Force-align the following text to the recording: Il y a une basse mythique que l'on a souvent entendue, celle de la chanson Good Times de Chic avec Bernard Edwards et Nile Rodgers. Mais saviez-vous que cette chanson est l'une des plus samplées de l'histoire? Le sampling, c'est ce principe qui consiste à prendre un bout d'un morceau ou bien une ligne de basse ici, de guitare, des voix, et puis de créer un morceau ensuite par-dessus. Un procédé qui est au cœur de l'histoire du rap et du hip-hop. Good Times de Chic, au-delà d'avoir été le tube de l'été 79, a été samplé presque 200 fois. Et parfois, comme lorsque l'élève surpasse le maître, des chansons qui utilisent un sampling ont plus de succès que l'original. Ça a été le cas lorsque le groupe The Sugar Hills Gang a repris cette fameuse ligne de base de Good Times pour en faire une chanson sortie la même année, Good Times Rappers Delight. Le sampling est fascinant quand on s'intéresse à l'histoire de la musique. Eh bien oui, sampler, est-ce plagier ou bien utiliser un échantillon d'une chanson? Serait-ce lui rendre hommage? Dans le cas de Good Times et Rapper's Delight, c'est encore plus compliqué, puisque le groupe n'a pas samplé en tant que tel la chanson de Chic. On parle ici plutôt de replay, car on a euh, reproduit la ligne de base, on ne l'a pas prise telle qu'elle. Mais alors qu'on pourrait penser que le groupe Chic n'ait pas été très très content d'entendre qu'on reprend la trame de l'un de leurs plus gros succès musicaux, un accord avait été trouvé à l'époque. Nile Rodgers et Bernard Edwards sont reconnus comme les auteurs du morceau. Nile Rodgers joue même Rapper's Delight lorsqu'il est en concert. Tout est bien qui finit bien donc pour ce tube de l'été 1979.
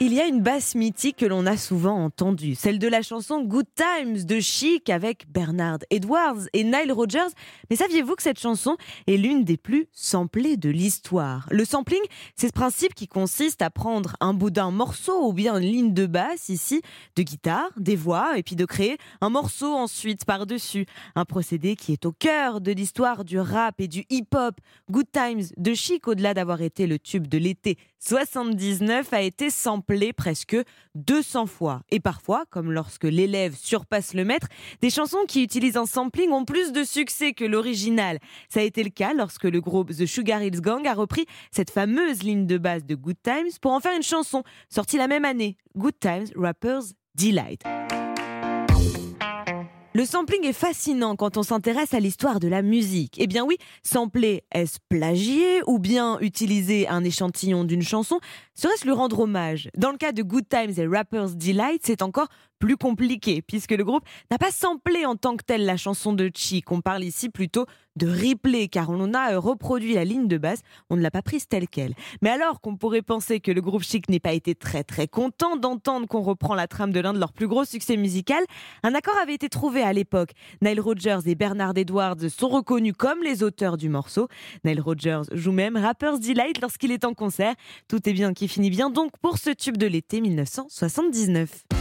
Il 0.00 0.14
y 0.14 0.20
a 0.20 0.26
une 0.26 0.42
basse 0.42 0.76
mythique 0.76 1.16
que 1.16 1.26
l'on 1.26 1.44
a 1.44 1.56
souvent 1.56 2.04
entendue, 2.04 2.54
celle 2.54 2.78
de 2.78 2.86
la 2.86 3.02
chanson 3.02 3.42
Good 3.42 3.66
Times 3.74 4.24
de 4.24 4.38
Chic 4.38 4.90
avec 4.90 5.28
Bernard 5.28 5.80
Edwards 5.90 6.46
et 6.52 6.62
Nile 6.62 6.92
Rodgers. 6.92 7.34
Mais 7.68 7.74
saviez-vous 7.74 8.14
que 8.14 8.22
cette 8.22 8.38
chanson 8.38 8.76
est 9.08 9.16
l'une 9.16 9.42
des 9.42 9.56
plus 9.56 9.88
samplées 9.92 10.56
de 10.56 10.70
l'histoire? 10.70 11.48
Le 11.50 11.64
sampling, 11.64 12.00
c'est 12.36 12.46
ce 12.46 12.52
principe 12.52 12.94
qui 12.94 13.08
consiste 13.08 13.60
à 13.60 13.70
prendre 13.70 14.14
un 14.20 14.34
bout 14.34 14.50
d'un 14.50 14.70
morceau 14.70 15.26
ou 15.26 15.32
bien 15.32 15.58
une 15.58 15.68
ligne 15.68 15.94
de 15.94 16.06
basse 16.06 16.48
ici, 16.48 16.80
de 17.16 17.24
guitare, 17.24 17.70
des 17.76 17.96
voix, 17.96 18.38
et 18.38 18.44
puis 18.44 18.54
de 18.54 18.66
créer 18.66 18.98
un 19.20 19.30
morceau 19.30 19.74
ensuite 19.74 20.24
par-dessus. 20.24 20.86
Un 21.16 21.24
procédé 21.24 21.74
qui 21.74 21.92
est 21.92 22.06
au 22.06 22.12
cœur 22.12 22.60
de 22.60 22.70
l'histoire 22.70 23.24
du 23.24 23.40
rap 23.40 23.80
et 23.80 23.88
du 23.88 24.04
hip-hop. 24.10 24.60
Good 24.92 25.10
Times 25.10 25.42
de 25.56 25.74
Chic, 25.74 26.06
au-delà 26.06 26.34
d'avoir 26.34 26.62
été 26.62 26.86
le 26.86 27.00
tube 27.00 27.26
de 27.26 27.38
l'été 27.38 27.78
79, 27.98 29.12
a 29.12 29.22
été 29.22 29.50
samplé 29.50 29.87
presque 30.16 30.56
200 30.94 31.46
fois. 31.46 31.82
Et 31.90 32.00
parfois, 32.00 32.44
comme 32.50 32.72
lorsque 32.72 33.04
l'élève 33.04 33.56
surpasse 33.56 34.14
le 34.14 34.24
maître, 34.24 34.48
des 34.82 34.90
chansons 34.90 35.24
qui 35.26 35.42
utilisent 35.42 35.76
un 35.76 35.86
sampling 35.86 36.30
ont 36.30 36.44
plus 36.44 36.72
de 36.72 36.84
succès 36.84 37.32
que 37.32 37.44
l'original. 37.44 38.18
Ça 38.48 38.60
a 38.60 38.64
été 38.64 38.82
le 38.82 38.90
cas 38.90 39.14
lorsque 39.14 39.44
le 39.44 39.60
groupe 39.60 39.90
The 39.90 40.06
Sugar 40.06 40.42
Hills 40.42 40.60
Gang 40.60 40.86
a 40.86 40.94
repris 40.94 41.26
cette 41.50 41.70
fameuse 41.70 42.22
ligne 42.22 42.46
de 42.46 42.58
base 42.58 42.84
de 42.84 42.94
Good 42.94 43.22
Times 43.22 43.50
pour 43.60 43.72
en 43.72 43.80
faire 43.80 43.96
une 43.96 44.02
chanson 44.02 44.42
sortie 44.68 44.98
la 44.98 45.08
même 45.08 45.24
année, 45.24 45.56
Good 45.76 45.98
Times 46.00 46.26
Rappers 46.36 46.82
Delight. 47.14 47.62
Le 49.98 50.04
sampling 50.04 50.46
est 50.46 50.52
fascinant 50.52 51.16
quand 51.16 51.38
on 51.38 51.42
s'intéresse 51.42 51.92
à 51.92 51.98
l'histoire 51.98 52.38
de 52.38 52.46
la 52.46 52.62
musique. 52.62 53.16
Eh 53.18 53.26
bien 53.26 53.44
oui, 53.44 53.56
sampler, 53.82 54.44
est-ce 54.52 54.78
plagier 54.88 55.60
ou 55.66 55.80
bien 55.80 56.20
utiliser 56.20 56.86
un 56.86 57.02
échantillon 57.02 57.64
d'une 57.64 57.82
chanson? 57.82 58.20
Serait-ce 58.54 58.84
lui 58.84 58.92
rendre 58.92 59.18
hommage? 59.18 59.70
Dans 59.76 59.90
le 59.90 59.96
cas 59.96 60.12
de 60.12 60.22
Good 60.22 60.48
Times 60.48 60.74
et 60.76 60.86
Rapper's 60.86 61.34
Delight, 61.34 61.82
c'est 61.84 62.02
encore 62.02 62.28
plus 62.58 62.76
compliqué, 62.76 63.42
puisque 63.42 63.72
le 63.72 63.84
groupe 63.84 64.04
n'a 64.30 64.38
pas 64.38 64.50
samplé 64.50 65.06
en 65.06 65.16
tant 65.16 65.36
que 65.36 65.44
tel 65.44 65.64
la 65.64 65.76
chanson 65.76 66.12
de 66.12 66.30
Chic. 66.34 66.70
On 66.70 66.80
parle 66.80 67.04
ici 67.04 67.28
plutôt 67.28 67.66
de 67.96 68.06
replay, 68.06 68.68
car 68.68 68.90
on 68.90 69.12
a 69.14 69.32
euh, 69.32 69.38
reproduit 69.38 69.94
la 69.94 70.04
ligne 70.04 70.28
de 70.28 70.38
base, 70.38 70.60
on 70.88 70.96
ne 70.96 71.02
l'a 71.02 71.10
pas 71.10 71.22
prise 71.22 71.48
telle 71.48 71.68
qu'elle. 71.68 71.94
Mais 72.22 72.30
alors 72.30 72.60
qu'on 72.60 72.76
pourrait 72.76 73.02
penser 73.02 73.40
que 73.40 73.50
le 73.50 73.60
groupe 73.60 73.82
Chic 73.82 74.08
n'ait 74.08 74.20
pas 74.20 74.32
été 74.32 74.54
très 74.54 74.84
très 74.84 75.08
content 75.08 75.56
d'entendre 75.56 76.06
qu'on 76.06 76.20
reprend 76.20 76.54
la 76.54 76.68
trame 76.68 76.92
de 76.92 77.00
l'un 77.00 77.12
de 77.12 77.18
leurs 77.18 77.32
plus 77.32 77.48
gros 77.48 77.64
succès 77.64 77.96
musicaux, 77.96 78.34
un 78.82 78.94
accord 78.94 79.16
avait 79.20 79.34
été 79.34 79.48
trouvé 79.48 79.82
à 79.88 79.92
l'époque. 79.92 80.32
Nile 80.62 80.80
Rodgers 80.80 81.20
et 81.26 81.34
Bernard 81.34 81.76
Edwards 81.76 82.28
sont 82.28 82.48
reconnus 82.48 82.94
comme 82.96 83.22
les 83.22 83.42
auteurs 83.42 83.76
du 83.76 83.88
morceau. 83.88 84.28
Nile 84.64 84.80
Rodgers 84.80 85.22
joue 85.32 85.52
même 85.52 85.76
Rapper's 85.76 86.20
Delight 86.20 86.60
lorsqu'il 86.60 86.92
est 86.92 87.04
en 87.04 87.14
concert. 87.14 87.54
Tout 87.88 88.08
est 88.08 88.12
bien 88.12 88.32
qui 88.34 88.48
finit 88.48 88.70
bien 88.70 88.90
donc 88.90 89.12
pour 89.20 89.38
ce 89.38 89.50
tube 89.50 89.76
de 89.76 89.86
l'été 89.86 90.20
1979. 90.20 91.77